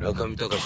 [0.00, 0.62] 中見隆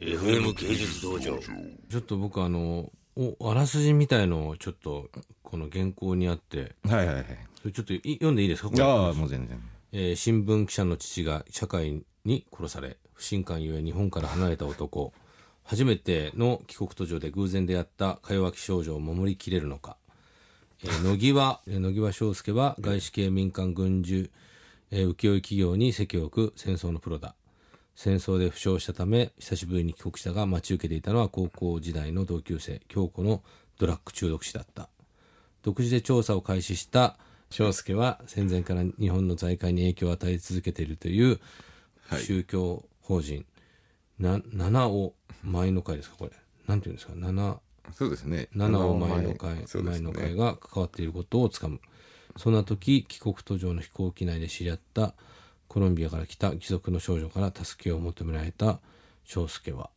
[0.00, 1.38] の FM 芸術道場。
[1.38, 5.08] ちょっと僕あのおあらすじみたいのをちょっと
[5.42, 6.74] この原稿にあって。
[6.84, 7.24] はいはいはい。
[7.60, 8.68] それちょっとい読んでいいですか？
[8.70, 8.82] これ。
[8.82, 9.60] ああ、もう全然。
[9.92, 15.12] えー新聞記者の父が社会に殺され不信感ゆえ日本から離れた男。
[15.64, 19.96] 初めての帰国途上で偶然出会ったか弱き少女を守りきれるのか、
[20.82, 24.30] えー野際 えー野際翔介は外資系民間軍需、
[24.90, 27.34] えー請負企業に席を置く戦争のプロだ
[27.94, 33.42] 戦争で負傷したため久しぶりに帰国したが待ち受けていたのは高校時代の同級生京子の
[33.78, 34.88] ドラッグ中毒死だった。
[35.62, 37.16] 独自で調査を開始した
[37.50, 41.40] 翔介は戦前から日本の財界に影響を与え続けているという
[42.18, 43.46] 宗教法人、
[44.18, 46.32] な七尾前の会ですかこれ。
[46.66, 47.60] なんていうんですか七
[47.92, 48.48] そうですね。
[48.54, 49.64] 七尾前の会、ね。
[50.00, 51.80] の会が関わっていることをつかむ。
[52.36, 55.14] そんな時帰国途上の飛行機内で知り合った
[55.74, 58.78] コロンビアから来た貴族の少女から助けを求められた
[59.24, 59.90] 翔介は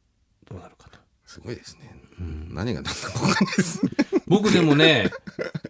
[0.49, 0.97] どうなるかと。
[1.27, 1.95] すごいですね。
[2.17, 3.91] 何が何だか分かんないですね。
[4.25, 5.11] 僕でもね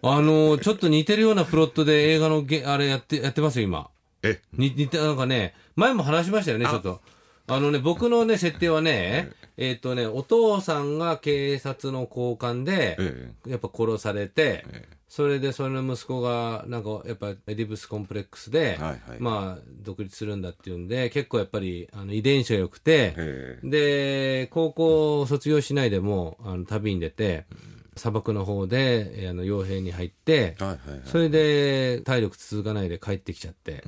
[0.00, 3.90] あのちょっと似てるようなプロットで映画のゲあれやってやってますよ今。
[4.22, 4.40] え？
[4.54, 7.02] に似てなんかね前も話しましたよねちょっと。
[7.46, 13.32] あのね僕のね設定はねえっ、とねお父さんが警察の高官で、え。
[13.46, 18.76] やっぱ殺されて、ええそれでそれの息子がなんかやっぱエディブスコンプレックスで、
[19.18, 27.46] まあ独立するんだっていうんで結構やっぱりあの遺伝子が良くて、えで高校を卒業しないでもあの旅に出て、
[27.96, 30.56] 砂漠の方でえーあの傭兵に入って。
[31.06, 33.82] それで体力続かないで帰ってきちゃって。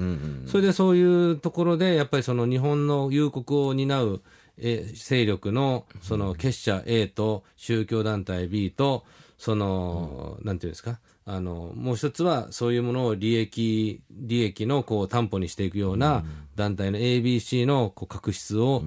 [0.46, 4.22] それでそういうところでやっぱりその日本の夕刻を担う
[4.56, 9.04] えー勢力のその結社 A と宗教団体 B と
[9.40, 11.00] その、なんていうんですか？
[11.24, 16.24] あのもう一つはそういうものを利益利益のこう担保にしていくような
[16.56, 18.82] 団体の ABC のこう確執を、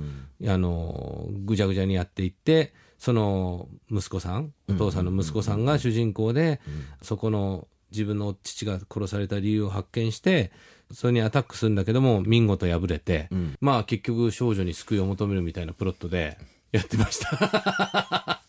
[0.45, 6.61] あのぐちゃぐちゃにやっていってその息子さんお父さんの息子さんが主人公で、
[7.01, 10.52] そこの自分の父が殺された理由を発見して
[10.92, 16.37] それにアタックするんだけども見事敗れて、まあ結局少女に救いを求めるみたいなプロットで
[16.73, 18.42] やってました。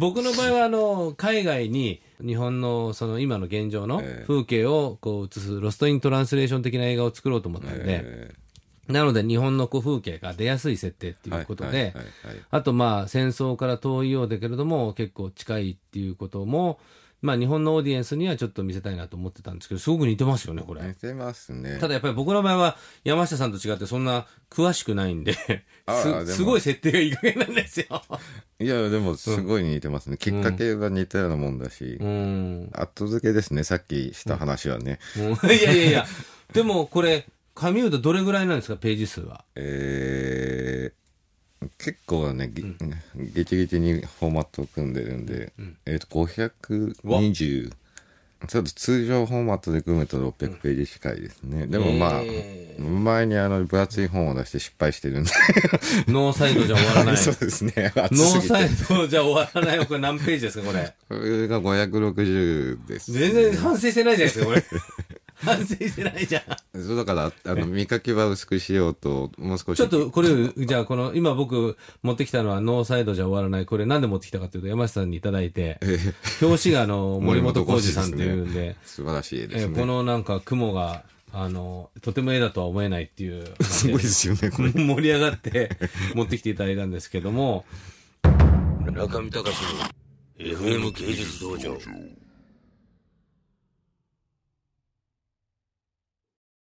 [0.00, 4.24] 僕の場合はあの海外に日本のその今の現状のええ。
[4.26, 8.34] 風景をこう映すロストイントランスレーション的な映画を作ろうと思ったんで、え
[8.88, 11.94] なので日本のこう風景が出やすい設定っていうことで、
[12.50, 16.78] あとまあ戦争から遠いようだけれども結構近いっていうことも
[17.24, 20.82] まあ日本のオーディエンスにはちょっと見せたいなと思ってたんですけどすごく似てますよねこれ。
[20.82, 21.78] 似てますね。
[21.80, 28.02] ただやっぱり僕の場合は山下さんと違ってそんな詳しくないんですすごい設定がいい加減なんですよ。
[28.60, 30.18] いや、でもすごい似てますね。
[30.18, 32.04] きっかけが似たようなもんだしう。
[32.04, 32.70] ん。
[32.72, 33.64] 後付けですね。
[33.64, 34.98] さっきした話はね。
[35.16, 36.06] もういやいやいや。
[36.52, 39.44] でもこれ、紙歌どれぐらいなんですか、ページ数は？
[39.54, 40.03] えー、
[41.84, 42.64] 結構ね、ぎ
[43.34, 45.52] ゲチゲチにフォーマットを組んでるんで、
[45.84, 47.72] えっ、と、520、
[48.46, 51.66] ちょっと通常フォーマットで組むと600ページ近いですね。
[51.66, 55.30] でもまあ、え前にあの分厚い本を出して失敗してるんで。
[56.08, 57.16] ノーサイドじゃ終わらない。
[57.18, 57.92] そうですね。
[57.94, 59.84] 厚ノーサイドじゃ終わらないよ。
[59.84, 60.94] これ何ページですか、これ？
[61.08, 64.64] これが560です、全然反省してないじゃないですか、これ。
[65.44, 66.42] 反省してないじゃん。
[66.82, 69.78] そうだから、あの、見かけは薄くしようと、もう少し。
[69.78, 73.66] ちょっとこれ、じゃあこの、今僕持ってきたのはノーサイドじゃ終わらない。
[73.66, 75.78] これなんで持ってきたかというと、山下さんにいただいて、
[76.42, 79.62] 表紙があの、森本浩二さんっていうんで、 素晴らしいですね。
[79.62, 83.44] えーこのなんか雲が、あの、とても絵だとは思えないっていう。
[83.60, 84.70] すごいですよね、これ。
[84.70, 85.70] 盛り上がって
[86.14, 87.64] 持ってきていただいたんですけども、
[88.84, 89.94] 中見隆の
[90.38, 91.76] FM 芸術道場